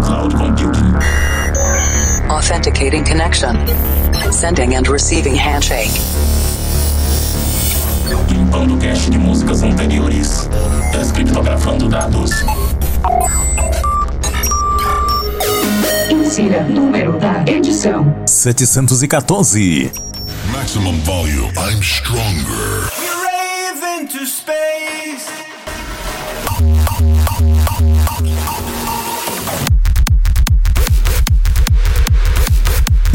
cloud 0.00 0.32
computing. 0.34 0.94
Authenticating 2.30 3.04
connection. 3.04 3.56
Sending 4.30 4.74
and 4.74 4.88
receiving 4.88 5.34
handshake. 5.34 5.90
Limpando 8.28 8.76
cache 8.78 9.10
de 9.10 9.18
músicas 9.18 9.62
anteriores. 9.62 10.48
Descriptografando 10.92 11.88
dados. 11.88 12.30
Insira 16.10 16.62
número 16.64 17.18
da 17.18 17.44
edição: 17.46 18.14
714. 18.26 19.90
Maximum 20.52 20.98
volume. 21.02 21.52
I'm 21.56 21.82
stronger. 21.82 22.90
We 22.98 23.08
rave 23.08 24.00
into 24.00 24.26
space. 24.26 24.69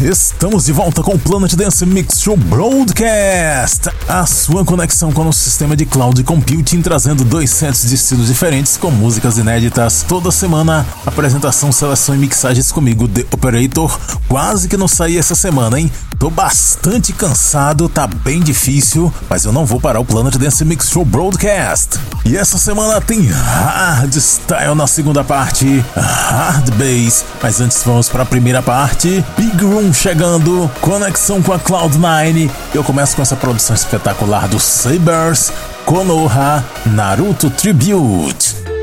Estamos 0.07 0.65
de 0.65 0.71
volta 0.71 1.01
com 1.01 1.15
o 1.15 1.19
Planet 1.19 1.55
Dance 1.55 1.83
Mix 1.83 2.21
Show 2.21 2.37
Broadcast, 2.37 3.89
a 4.07 4.23
sua 4.27 4.63
conexão 4.63 5.11
com 5.11 5.27
o 5.27 5.33
sistema 5.33 5.75
de 5.75 5.83
cloud 5.83 6.23
computing, 6.23 6.79
trazendo 6.83 7.23
dois 7.23 7.49
sets 7.49 7.89
de 7.89 7.95
estilos 7.95 8.27
diferentes 8.27 8.77
com 8.77 8.91
músicas 8.91 9.39
inéditas 9.39 10.05
toda 10.07 10.29
semana. 10.29 10.85
Apresentação, 11.07 11.71
seleção 11.71 12.13
e 12.13 12.19
mixagens 12.19 12.71
comigo, 12.71 13.07
The 13.07 13.25
Operator. 13.31 13.99
Quase 14.27 14.67
que 14.67 14.77
não 14.77 14.87
saí 14.87 15.17
essa 15.17 15.33
semana, 15.33 15.79
hein? 15.79 15.91
Tô 16.19 16.29
bastante 16.29 17.11
cansado, 17.11 17.89
tá 17.89 18.05
bem 18.05 18.41
difícil, 18.41 19.11
mas 19.27 19.43
eu 19.43 19.51
não 19.51 19.65
vou 19.65 19.81
parar 19.81 19.99
o 19.99 20.05
Planet 20.05 20.35
Dance 20.35 20.63
Mix 20.63 20.87
Show 20.87 21.03
Broadcast. 21.03 21.99
E 22.23 22.37
essa 22.37 22.59
semana 22.59 23.01
tem 23.01 23.25
Hard 23.25 24.15
Style 24.15 24.75
na 24.75 24.85
segunda 24.85 25.23
parte, 25.23 25.83
Hard 25.95 26.69
Bass. 26.75 27.25
Mas 27.41 27.59
antes 27.59 27.81
vamos 27.83 28.07
para 28.07 28.21
a 28.23 28.25
primeira 28.25 28.61
parte, 28.61 29.25
Big 29.35 29.63
Room 29.63 29.94
chegando, 29.95 30.69
conexão 30.81 31.41
com 31.41 31.53
a 31.53 31.59
Cloud9. 31.59 32.49
Eu 32.73 32.83
começo 32.83 33.15
com 33.15 33.21
essa 33.21 33.35
produção 33.35 33.75
espetacular 33.75 34.47
do 34.47 34.59
Sabers, 34.59 35.51
Konoha 35.85 36.63
Naruto 36.85 37.49
Tribute. 37.49 38.74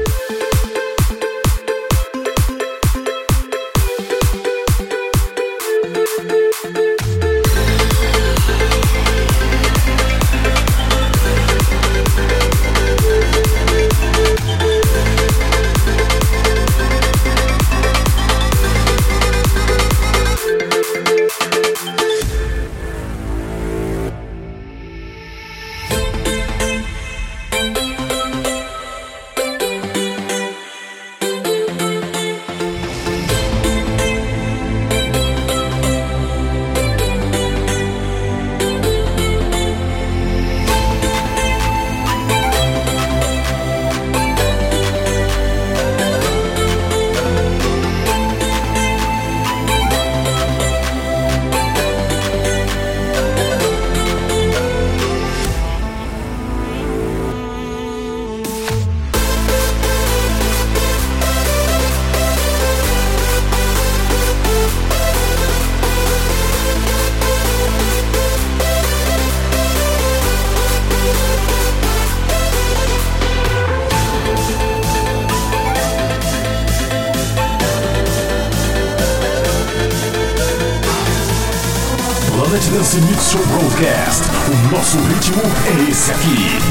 Nosso 84.92 85.08
ritmo 85.08 85.42
é 85.66 85.90
esse 85.90 86.12
aqui. 86.12 86.61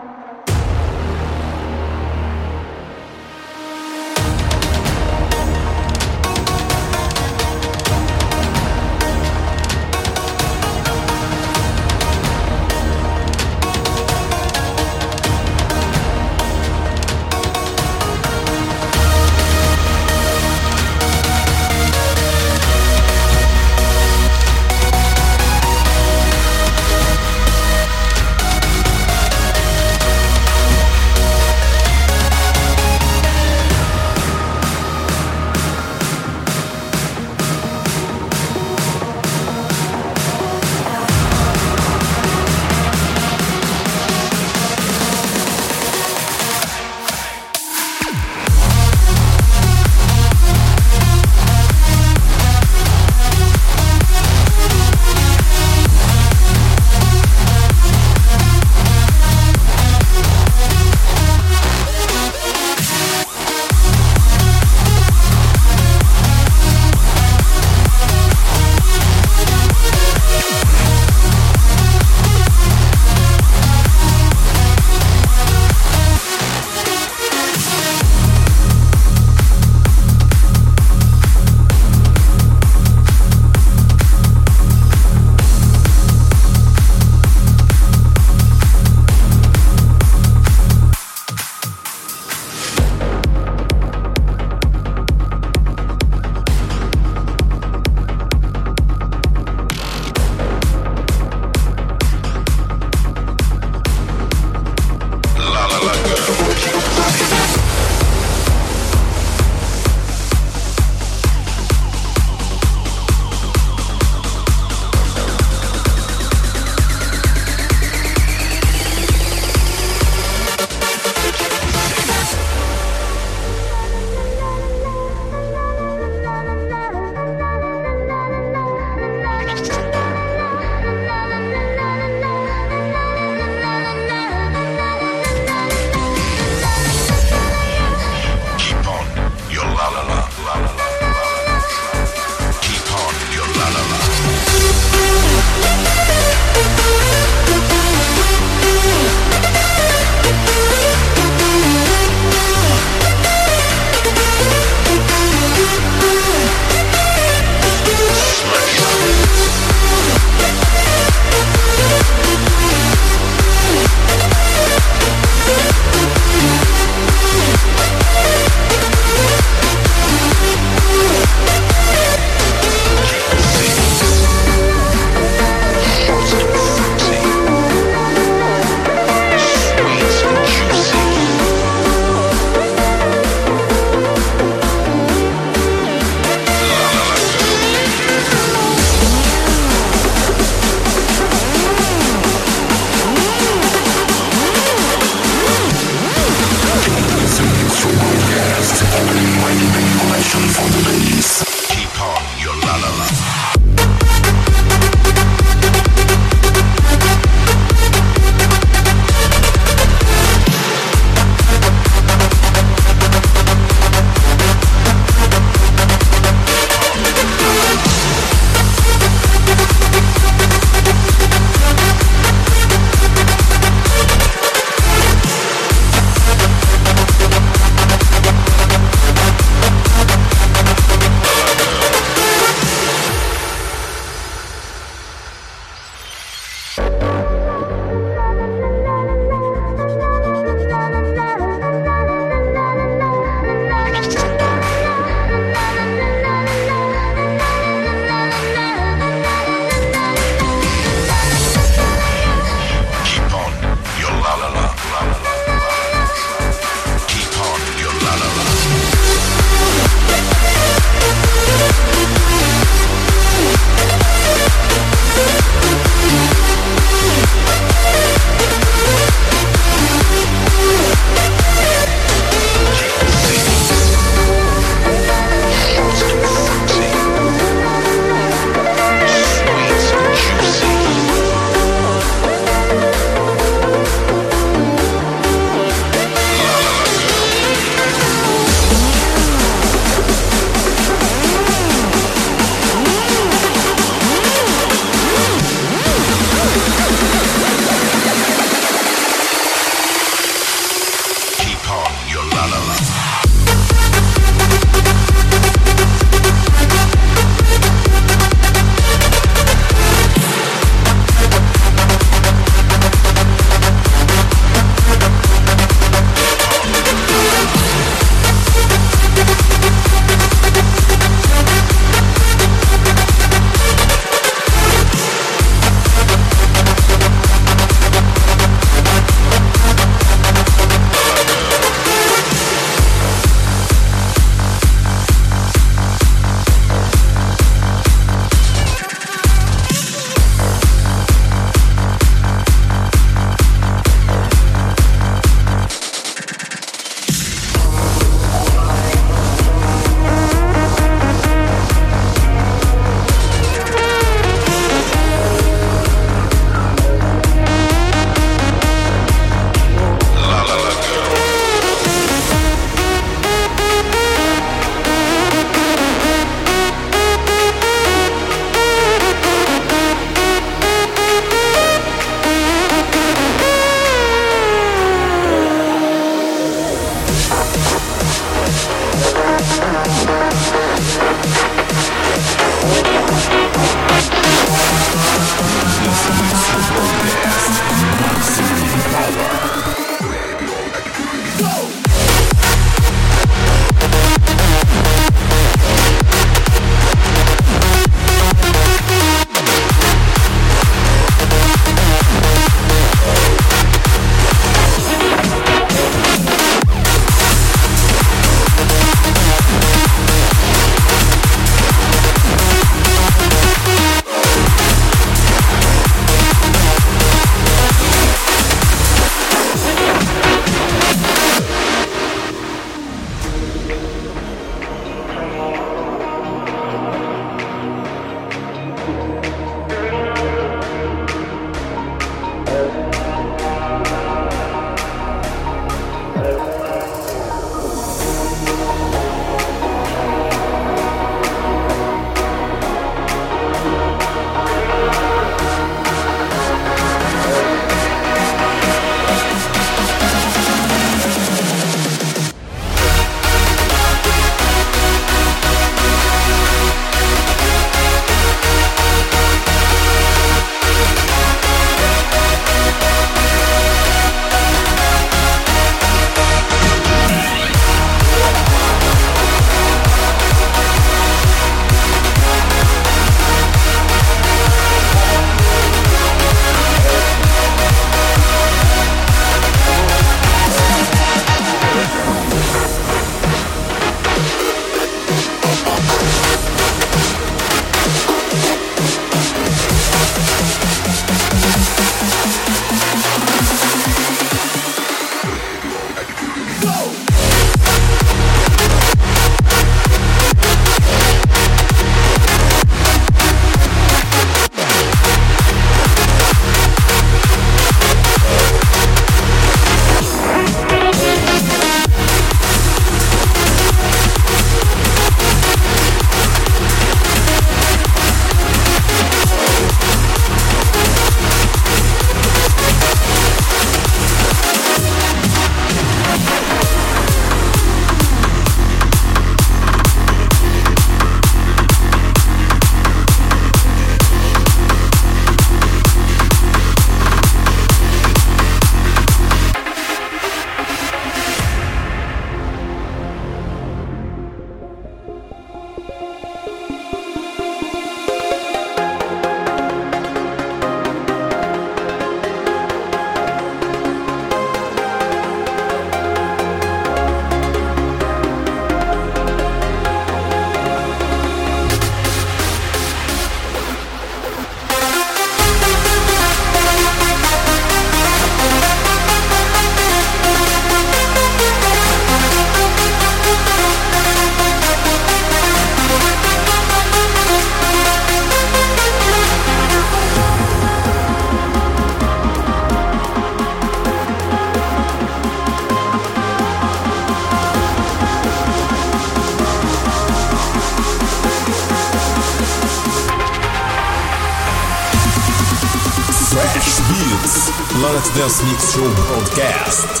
Planet 597.96 598.14
Dance 598.14 598.42
Mix 598.44 598.74
Show 598.74 598.94
Broadcast. 599.06 600.00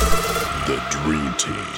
The 0.66 0.76
Dream 0.90 1.32
Team. 1.38 1.75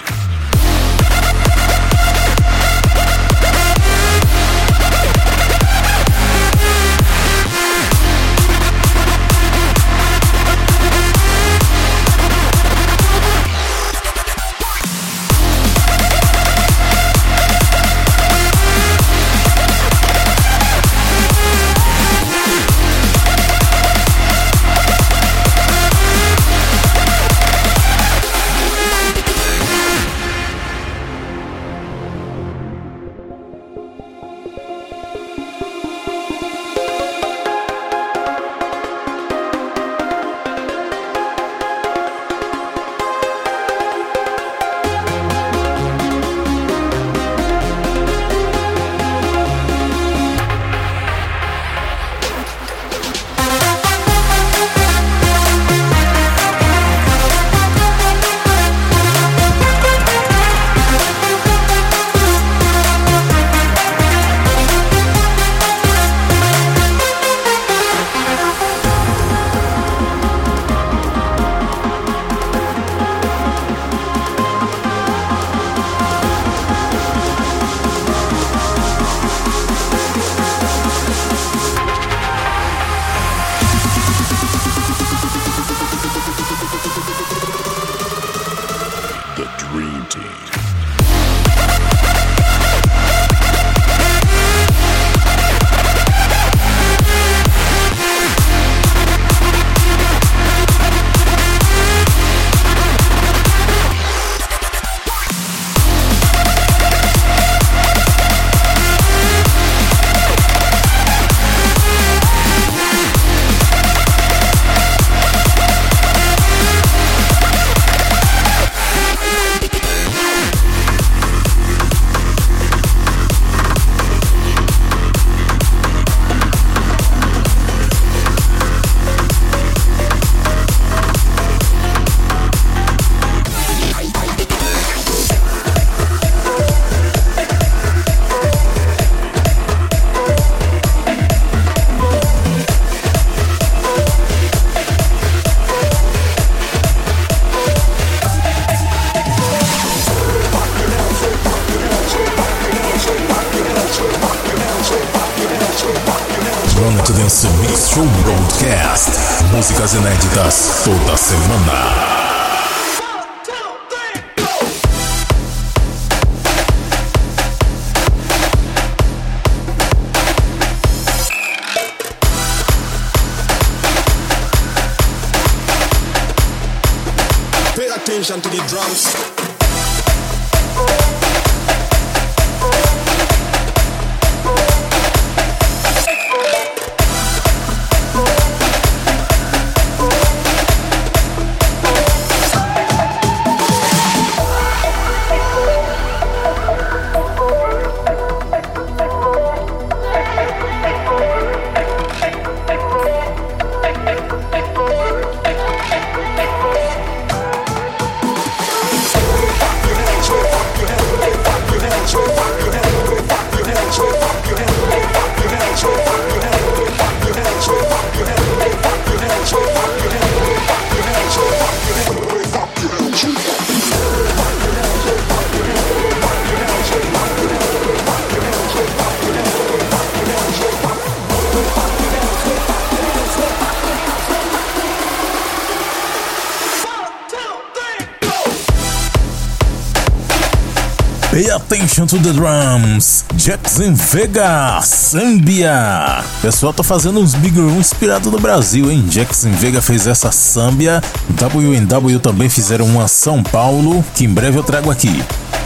Attention 241.68 242.06
to 242.06 242.16
the 242.18 242.32
drums. 242.32 243.26
Jackson 243.36 243.94
Vega, 243.94 244.80
Sambia. 244.82 246.24
Pessoal, 246.40 246.72
tô 246.72 246.82
fazendo 246.82 247.20
uns 247.20 247.34
Big 247.34 247.60
Room 247.60 247.78
inspirado 247.78 248.30
no 248.30 248.38
Brasil, 248.38 248.90
hein? 248.90 249.04
Jackson 249.06 249.50
Vega 249.50 249.82
fez 249.82 250.06
essa 250.06 250.32
Sambia. 250.32 251.02
W&W 251.28 252.20
também 252.20 252.48
fizeram 252.48 252.86
uma 252.86 253.06
São 253.06 253.42
Paulo, 253.42 254.02
que 254.14 254.24
em 254.24 254.32
breve 254.32 254.58
eu 254.58 254.62
trago 254.62 254.90
aqui. 254.90 255.22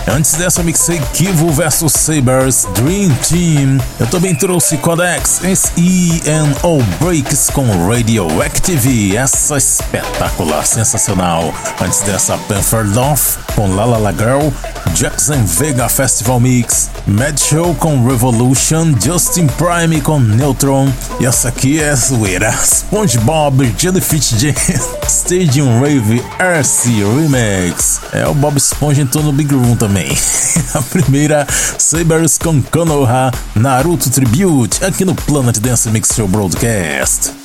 Antes 0.09 0.33
dessa, 0.33 0.65
mixei 0.65 1.01
Kivo 1.15 1.53
vs 1.53 1.93
Sabers 1.93 2.67
Dream 2.75 3.15
Team. 3.29 3.79
Eu 4.01 4.07
também 4.09 4.35
trouxe 4.35 4.77
Codex 4.79 5.41
SENO 5.41 6.83
Breaks 7.01 7.49
com 7.51 7.65
Radioactive. 7.89 9.17
Essa 9.17 9.57
espetacular, 9.57 10.67
sensacional. 10.67 11.55
Antes 11.81 12.01
dessa, 12.01 12.37
Pantherloff 12.49 13.39
com 13.55 13.73
La 13.77 13.85
La 13.85 13.99
La 13.99 14.13
Girl. 14.13 14.49
Jackson 14.95 15.45
Vega 15.45 15.89
Festival 15.89 16.41
Mix. 16.41 16.91
Mad 17.07 17.39
Show 17.39 17.75
com 17.75 18.07
Revolution. 18.07 18.95
Justin 19.01 19.47
Prime 19.47 20.01
com 20.01 20.19
Neutron. 20.21 20.93
E 21.21 21.27
essa 21.27 21.49
aqui 21.49 21.81
é 21.81 21.95
zoeira. 21.95 22.53
SpongeBob 22.53 23.75
Jellyfish 23.77 24.35
Jam 24.39 24.55
Stadium 25.07 25.81
Rave 25.81 26.23
RC 26.39 26.89
Remix. 26.89 28.01
É 28.13 28.27
o 28.27 28.35
Bob 28.35 28.57
Esponja 28.57 29.03
entrou 29.03 29.25
no 29.25 29.33
Big 29.33 29.55
Room 29.55 29.77
também. 29.77 30.17
A 30.75 30.83
primeira, 30.83 31.47
Sabers 31.79 32.39
com 32.39 32.63
Konoha 32.63 33.31
Naruto 33.55 34.11
Tribute, 34.11 34.85
aqui 34.85 35.05
no 35.05 35.15
Planet 35.15 35.59
Dance 35.59 35.89
Mix 35.91 36.11
Show 36.15 36.29
Broadcast. 36.29 37.42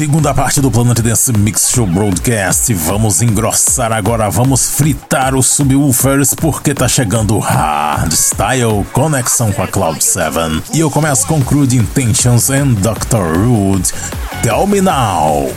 Segunda 0.00 0.32
parte 0.32 0.62
do 0.62 0.70
Planet 0.70 0.98
Dance 1.00 1.30
Mix 1.30 1.72
Show 1.74 1.86
Broadcast. 1.86 2.72
Vamos 2.72 3.20
engrossar 3.20 3.92
agora, 3.92 4.30
vamos 4.30 4.70
fritar 4.70 5.34
os 5.34 5.46
subwoofers 5.48 6.32
porque 6.32 6.72
tá 6.72 6.88
chegando 6.88 7.38
Hardstyle, 7.38 8.82
conexão 8.94 9.52
com 9.52 9.62
a 9.62 9.68
Cloud 9.68 10.02
7. 10.02 10.62
E 10.72 10.80
eu 10.80 10.90
começo 10.90 11.26
com 11.26 11.42
Crude 11.42 11.76
Intentions 11.76 12.48
and 12.48 12.76
Dr. 12.80 13.44
Rude. 13.44 13.92
Tell 14.42 14.66
me 14.66 14.80
now. 14.80 15.52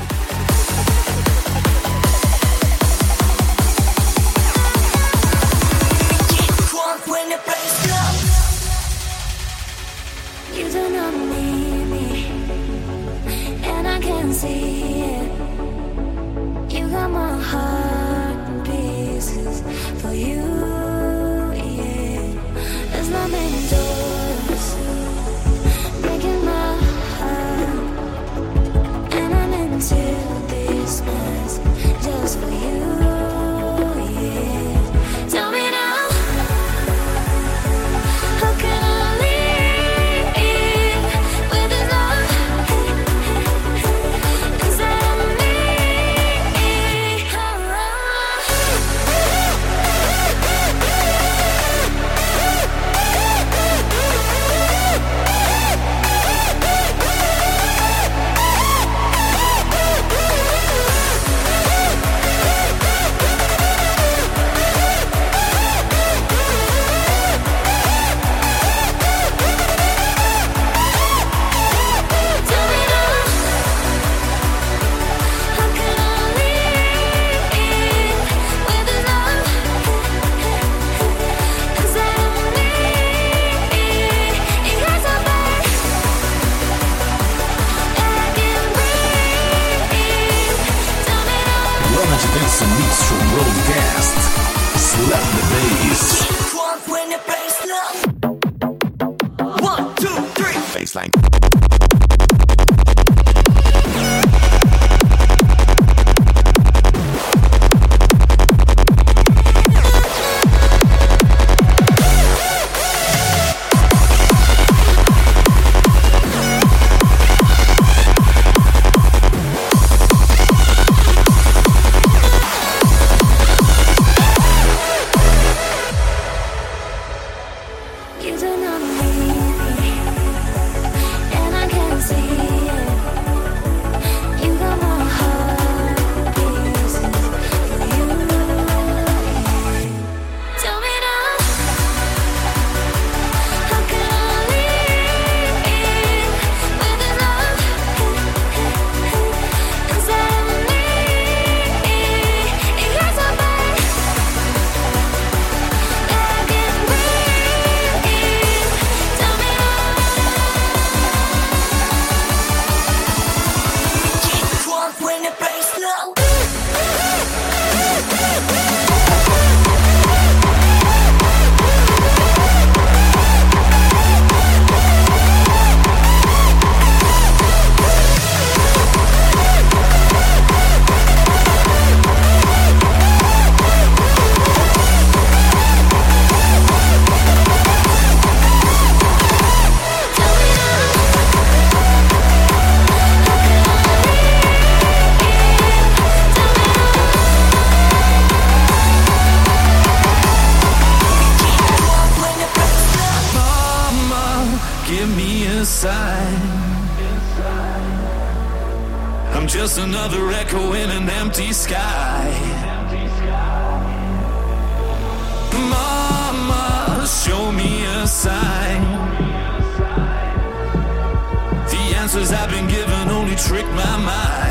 trick 223.53 223.67
my 223.75 223.97
mind. 223.97 224.42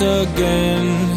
Again. 0.00 1.16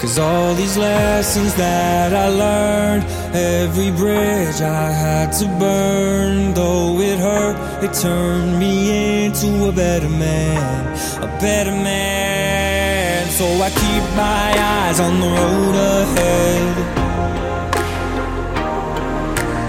Cause 0.00 0.18
all 0.18 0.54
these 0.54 0.76
lessons 0.76 1.54
that 1.56 2.12
I 2.14 2.28
learned, 2.28 3.04
every 3.34 3.90
bridge 3.90 4.60
I 4.60 4.90
had 4.90 5.32
to 5.40 5.46
burn, 5.58 6.54
though 6.54 7.00
it 7.00 7.18
hurt, 7.18 7.56
it 7.82 7.92
turned 7.94 8.58
me 8.58 9.24
into 9.26 9.68
a 9.68 9.72
better 9.72 10.08
man, 10.08 10.96
a 11.22 11.26
better 11.40 11.72
man. 11.72 13.26
So 13.28 13.44
I 13.44 13.70
keep 13.70 14.04
my 14.16 14.54
eyes 14.76 15.00
on 15.00 15.20
the 15.20 15.26
road 15.26 15.74
ahead. 15.98 16.76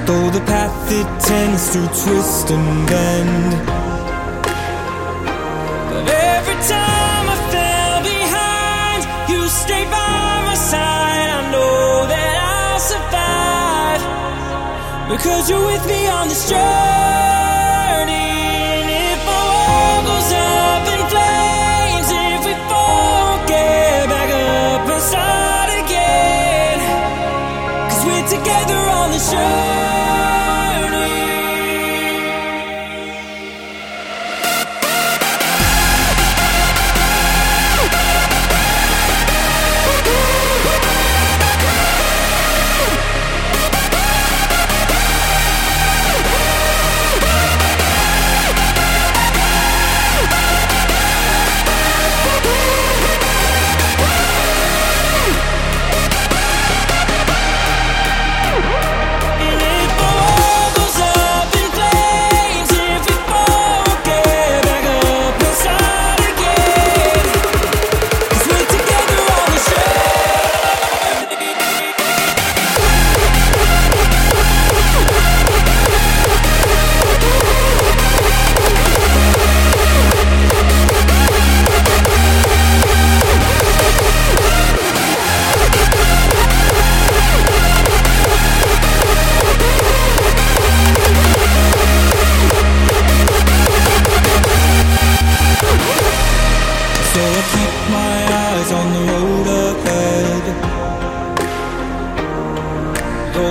Though 0.07 0.29
the 0.29 0.41
path 0.45 0.91
it 0.91 1.07
tends 1.21 1.71
to 1.73 1.79
twist 1.87 2.51
and 2.51 2.87
bend. 2.87 3.78
Cause 15.21 15.49
you're 15.49 15.65
with 15.65 15.85
me 15.85 16.07
on 16.07 16.29
the 16.29 16.33
struggle 16.33 17.28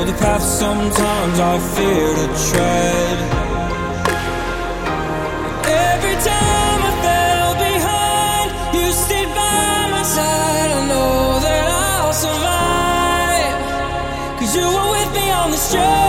the 0.09 0.15
path 0.15 0.43
sometimes 0.43 1.39
I 1.39 1.59
fear 1.75 2.09
to 2.21 2.27
tread. 2.49 3.19
Every 5.93 6.17
time 6.31 6.81
I 6.91 6.93
fell 7.05 7.53
behind, 7.69 8.49
you 8.77 8.91
stayed 9.05 9.31
by 9.41 9.77
my 9.95 10.05
side. 10.17 10.71
I 10.79 10.83
know 10.91 11.41
that 11.45 11.65
I'll 11.85 12.13
survive. 12.25 13.57
Cause 14.39 14.57
you 14.57 14.67
were 14.77 14.91
with 14.97 15.11
me 15.13 15.31
on 15.31 15.51
this 15.51 15.73
journey. 15.73 16.08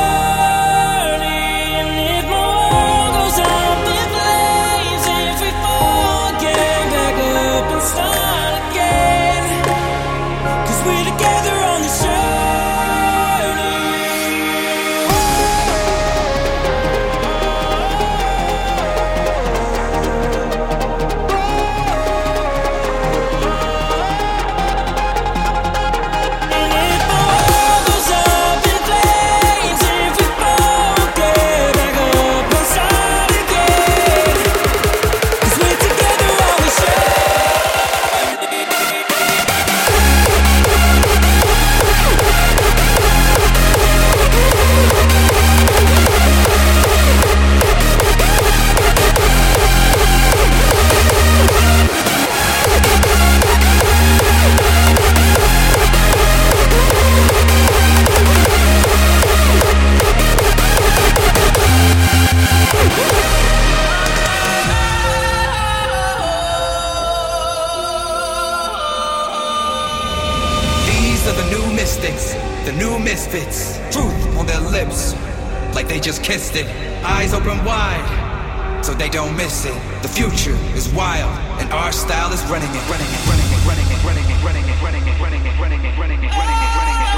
It. 76.60 76.68
Eyes 77.04 77.34
open 77.34 77.64
wide, 77.64 78.84
so 78.84 78.94
they 78.94 79.10
don't 79.10 79.36
miss 79.36 79.66
it. 79.66 79.74
The 80.02 80.10
future 80.10 80.58
is 80.76 80.90
wild, 80.90 81.32
and 81.60 81.72
our 81.72 81.92
style 81.92 82.32
is 82.34 82.44
running 82.46 82.70
it, 82.70 82.84
running 82.90 83.08
it, 83.08 83.22
running 83.28 83.50
it, 83.56 83.62
running 83.66 83.88
it, 83.88 84.04
running 84.04 84.28
it, 84.28 84.44
running 84.44 84.68
it, 84.68 84.82
running 84.84 85.08
it, 85.08 85.20
running 85.20 85.46
it, 85.46 85.60
running 85.60 85.82
it, 85.84 85.98
running 86.00 86.22
it, 86.24 86.32
running 86.38 86.60
it, 86.60 86.76
running 86.78 87.00
it, 87.02 87.10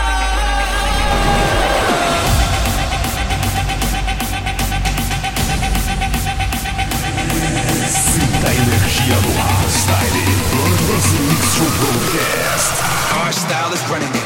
Sinta 7.92 8.48
a 8.48 8.62
energia 8.62 9.18
no 9.26 9.32
hardstyle. 9.42 10.22
Bandas 10.54 11.08
Mix 11.28 11.44
Show 11.56 11.70
Broadcast. 11.80 12.74
Our 13.18 13.32
style 13.32 13.74
is 13.74 13.84
running 13.90 14.21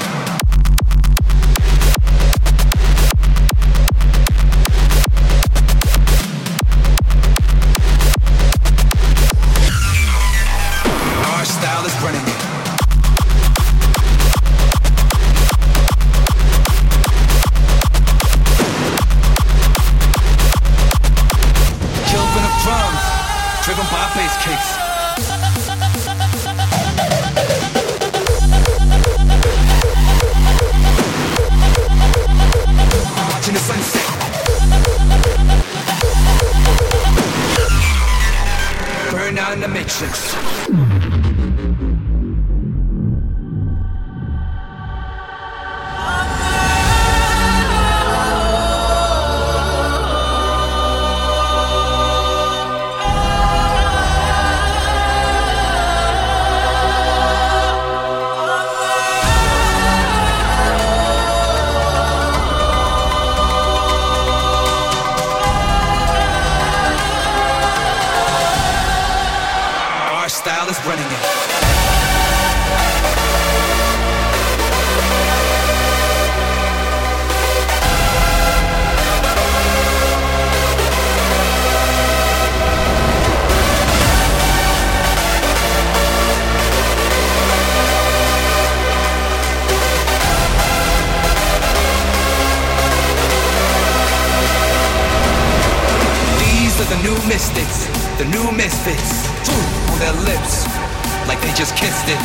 it. 102.15 102.21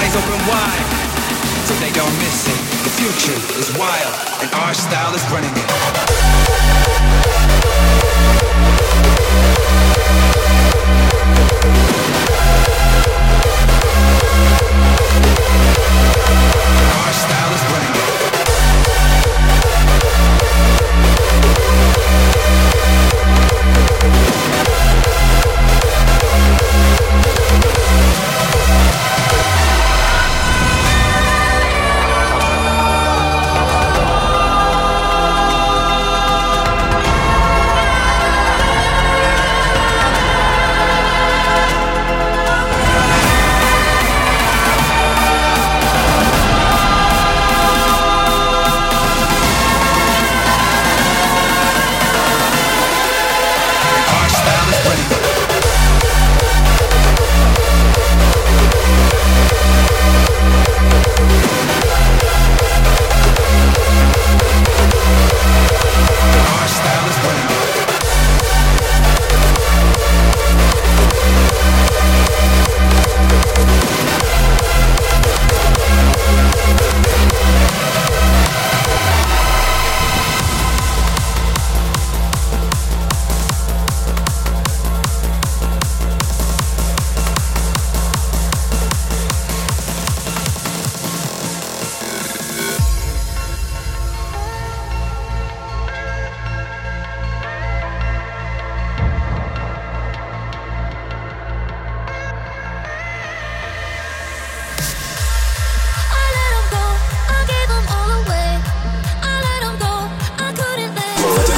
Eyes 0.00 0.16
open 0.16 0.40
wide, 0.48 0.86
so 1.68 1.74
they 1.80 1.92
don't 1.92 2.16
miss 2.18 2.48
it. 2.48 2.58
The 2.84 2.92
future 2.96 3.38
is 3.60 3.68
wild, 3.76 4.14
and 4.40 4.50
our 4.54 4.74
style 4.74 5.14
is 5.14 5.24
running 5.30 5.52
it. 5.54 5.68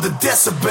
the 0.00 0.08
decibel. 0.08 0.69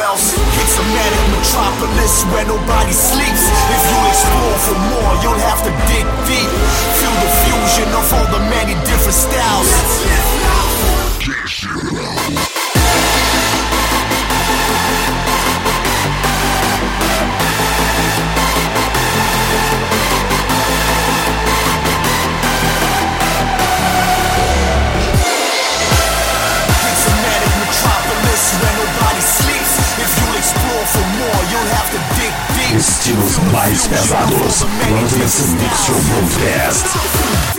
Pesados. 33.90 34.66
Lance 34.92 35.18
Mix 35.56 35.86
Show 35.86 35.96
Broadcast. 35.96 37.59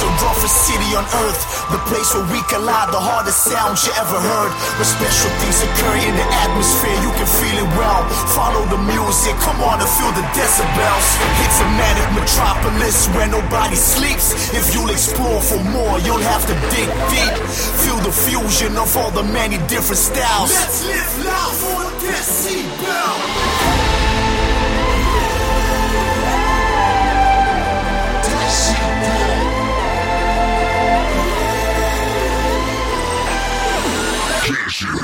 The 0.00 0.10
roughest 0.22 0.66
city 0.66 0.94
on 0.94 1.04
earth. 1.26 1.40
The 1.70 1.80
place 1.90 2.14
where 2.14 2.26
we 2.30 2.40
collide, 2.46 2.90
the 2.94 3.00
hardest 3.00 3.44
sounds 3.44 3.84
you 3.86 3.92
ever 3.98 4.18
heard. 4.18 4.52
Where 4.78 4.86
special 4.88 5.30
things 5.42 5.58
occur 5.62 5.96
in 6.06 6.14
the 6.14 6.26
atmosphere, 6.46 6.94
you 7.02 7.10
can 7.18 7.26
feel 7.26 7.56
it 7.58 7.70
well. 7.74 8.06
Follow 8.34 8.62
the 8.70 8.80
music, 8.86 9.34
come 9.42 9.58
on 9.62 9.82
and 9.82 9.90
feel 9.98 10.12
the 10.14 10.24
decibels. 10.34 11.06
It's 11.44 11.58
a 11.58 11.68
manic 11.74 12.08
metropolis 12.14 13.10
where 13.14 13.28
nobody 13.28 13.76
sleeps. 13.76 14.34
If 14.54 14.74
you'll 14.74 14.90
explore 14.90 15.42
for 15.42 15.60
more, 15.74 15.98
you'll 16.06 16.22
have 16.22 16.46
to 16.46 16.54
dig 16.70 16.88
deep. 17.10 17.34
Feel 17.82 17.98
the 18.06 18.14
fusion 18.14 18.76
of 18.78 18.94
all 18.96 19.10
the 19.10 19.24
many 19.24 19.58
different 19.66 19.98
styles. 19.98 20.50
Let's 20.54 20.86
live 20.86 21.12
loud 21.26 21.54
for 21.58 21.78
the 21.84 21.94
decibel. 22.06 23.87
Fusion 34.78 34.94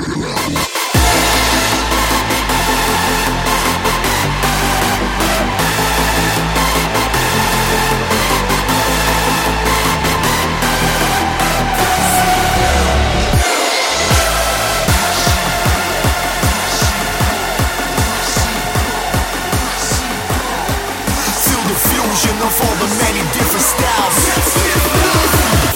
of 22.41 22.61
all 22.61 22.75
the 22.75 22.87
many 23.03 23.19
different 23.33 23.65
styles. 23.65 25.74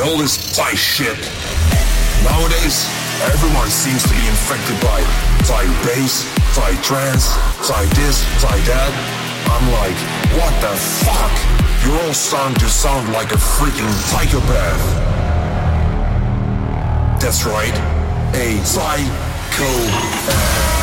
With 0.00 0.08
all 0.08 0.16
this 0.16 0.32
Psy 0.32 0.72
shit? 0.72 1.20
Nowadays, 2.24 2.88
everyone 3.20 3.68
seems 3.68 4.02
to 4.04 4.08
be 4.08 4.26
infected 4.28 4.80
by 4.80 5.02
Psy 5.44 5.66
bass, 5.84 6.24
Psy 6.56 6.72
trance, 6.80 7.24
Psy 7.60 7.84
this, 8.00 8.24
Psy 8.40 8.56
that. 8.64 8.92
I'm 9.52 9.68
like, 9.76 10.00
what 10.40 10.56
the 10.64 10.72
fuck? 11.04 11.36
you're 11.84 12.00
all 12.06 12.14
starting 12.14 12.56
to 12.60 12.68
sound 12.70 13.12
like 13.12 13.32
a 13.32 13.36
freaking 13.36 13.92
psychopath. 14.08 14.80
That's 17.20 17.44
right, 17.44 17.76
a 18.34 18.56
psychopath. 18.64 20.79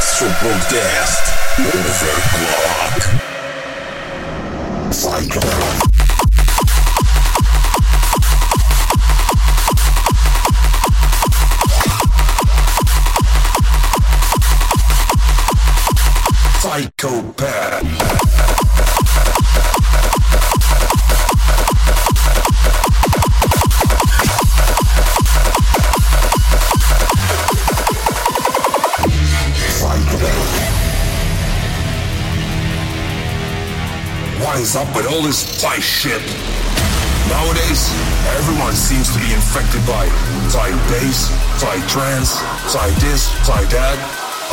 Supercast 0.00 1.34
Overclock 1.58 3.02
Cyclone 4.92 5.77
is 34.58 34.74
up 34.74 34.88
with 34.94 35.06
all 35.06 35.22
this 35.22 35.38
Psy 35.38 35.78
shit? 35.78 36.22
Nowadays, 37.30 37.90
everyone 38.38 38.74
seems 38.74 39.12
to 39.12 39.18
be 39.20 39.32
infected 39.32 39.84
by 39.86 40.08
Psy 40.50 40.70
bass, 40.90 41.30
Psy 41.60 41.78
trance, 41.86 42.30
Psy 42.66 42.90
this, 42.98 43.30
Psy 43.46 43.64
that. 43.70 43.98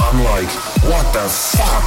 I'm 0.05 0.23
like, 0.23 0.49
what 0.85 1.05
the 1.13 1.27
fuck? 1.27 1.85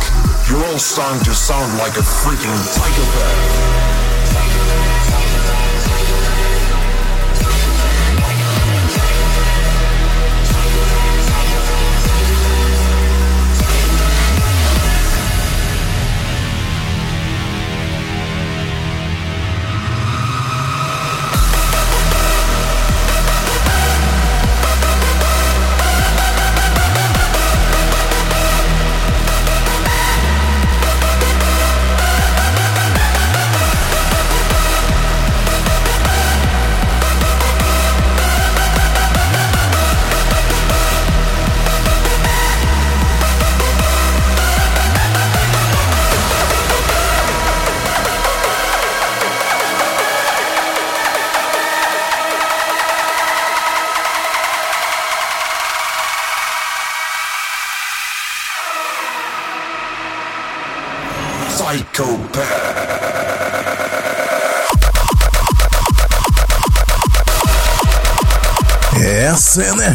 You're 0.48 0.64
all 0.66 0.78
starting 0.78 1.22
to 1.24 1.34
sound 1.34 1.78
like 1.78 1.96
a 1.96 2.02
freaking 2.02 2.58
psychopath. 2.66 3.78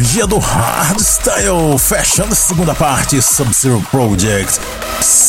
Essa 0.04 0.10
a 0.10 0.14
energia 0.14 0.26
do 0.26 0.38
hardstyle, 0.38 1.78
fechando 1.78 2.32
a 2.32 2.36
segunda 2.36 2.74
parte, 2.74 3.20
Sub-Zero 3.22 3.80
Project, 3.90 4.60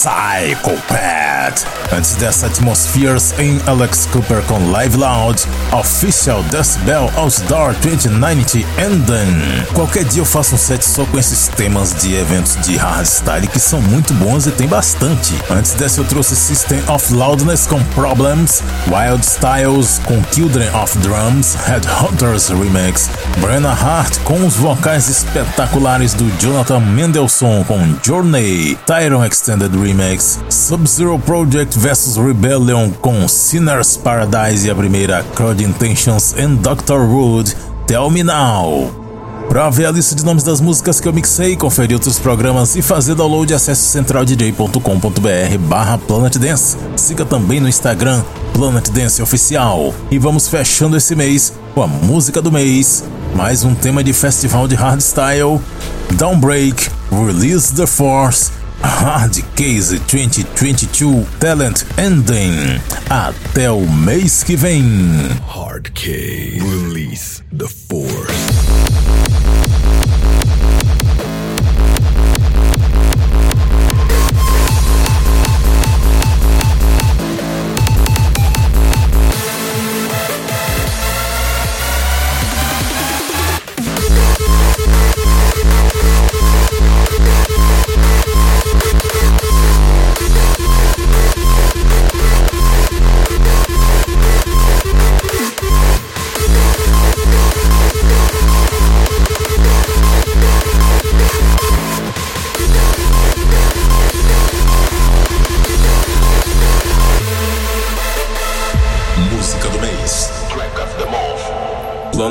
Psychopath. 0.05 1.65
Antes 1.91 2.15
dessa, 2.15 2.45
Atmospheres 2.45 3.33
em 3.39 3.59
Alex 3.65 4.07
Cooper 4.11 4.43
com 4.43 4.69
Live 4.69 4.97
Loud, 4.97 5.41
Official 5.71 6.43
Decibel 6.43 7.11
Outdoor 7.15 7.73
2090 7.81 8.59
Ending. 8.79 9.65
Qualquer 9.73 10.03
dia 10.03 10.21
eu 10.21 10.25
faço 10.25 10.55
um 10.55 10.57
set 10.57 10.83
só 10.83 11.05
com 11.05 11.17
esses 11.17 11.47
temas 11.47 11.93
de 11.95 12.15
eventos 12.15 12.55
de 12.65 12.75
hardstyle 12.75 13.47
que 13.47 13.59
são 13.59 13.81
muito 13.81 14.13
bons 14.13 14.45
e 14.45 14.51
tem 14.51 14.67
bastante. 14.67 15.33
Antes 15.49 15.73
dessa 15.73 16.01
eu 16.01 16.05
trouxe 16.05 16.35
System 16.35 16.81
of 16.87 17.11
Loudness 17.13 17.65
com 17.65 17.83
Problems, 17.95 18.61
Wild 18.87 19.25
Styles 19.25 20.01
com 20.05 20.21
Children 20.31 20.69
of 20.75 20.97
Drums, 20.99 21.55
Headhunters 21.65 22.49
Remix, 22.49 23.09
Brenna 23.39 23.71
Hart 23.71 24.19
com 24.19 24.45
os 24.45 24.55
vocais 24.55 25.07
espetaculares 25.09 26.13
do 26.13 26.29
Jonathan 26.39 26.79
Mendelssohn 26.79 27.63
com 27.63 27.79
Journey, 28.03 28.77
Tyron 28.85 29.23
Extended 29.25 29.71
Remix, 29.71 29.94
Sub-Zero 30.49 31.17
Project 31.19 31.79
vs 31.79 32.17
Rebellion 32.17 32.91
com 33.01 33.27
Sinner's 33.27 33.95
Paradise 33.95 34.67
e 34.67 34.69
a 34.69 34.75
primeira 34.75 35.23
Crowd 35.35 35.63
Intentions 35.63 36.35
and 36.37 36.55
Dr. 36.55 36.99
Wood, 36.99 37.55
Tell 37.87 38.09
Me 38.09 38.23
Now. 38.23 39.05
Para 39.47 39.69
ver 39.69 39.85
a 39.85 39.91
lista 39.91 40.13
de 40.15 40.25
nomes 40.25 40.43
das 40.43 40.59
músicas 40.59 40.99
que 40.99 41.07
eu 41.07 41.13
mixei, 41.13 41.55
conferir 41.55 41.95
outros 41.95 42.19
programas 42.19 42.75
e 42.75 42.81
fazer 42.81 43.15
download, 43.15 43.53
acesse 43.53 43.83
centraldj.com.br 43.83 45.57
barra 45.59 45.97
Planet 45.97 46.37
Dance. 46.37 46.75
Siga 46.97 47.23
também 47.23 47.61
no 47.61 47.69
Instagram 47.69 48.21
Planet 48.53 48.89
Dance 48.89 49.21
Oficial. 49.21 49.93
E 50.11 50.19
vamos 50.19 50.49
fechando 50.49 50.97
esse 50.97 51.15
mês 51.15 51.53
com 51.73 51.83
a 51.83 51.87
música 51.87 52.41
do 52.41 52.51
mês, 52.51 53.05
mais 53.33 53.63
um 53.63 53.73
tema 53.73 54.03
de 54.03 54.11
festival 54.11 54.67
de 54.67 54.75
hardstyle, 54.75 55.61
Downbreak, 56.15 56.89
Release 57.11 57.73
the 57.73 57.87
Force, 57.87 58.51
Hard 58.85 59.43
Case 59.55 59.97
2022 60.07 61.25
Talent 61.39 61.83
Ending. 61.97 62.79
Até 63.09 63.71
o 63.71 63.81
mês 63.81 64.43
que 64.43 64.55
vem. 64.55 64.83
Hard 65.47 65.89
Case 65.93 66.59
Release 66.59 67.43
the 67.57 67.67
Force. 67.67 69.04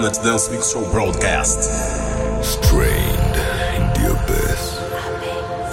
Planet 0.05 0.23
Dance 0.23 0.51
Mix 0.51 0.71
Show 0.71 0.85
broadcast. 0.91 1.63
Strained 2.45 3.37
in 3.73 3.85
the 3.97 4.13
abyss, 4.13 4.77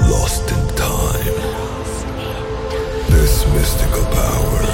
lost 0.09 0.49
in 0.49 0.67
time. 0.77 1.36
This 3.09 3.45
mystical 3.47 4.05
power 4.05 4.70